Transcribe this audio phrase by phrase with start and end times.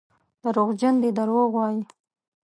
[0.43, 1.81] دروغجن دي دروغ وايي.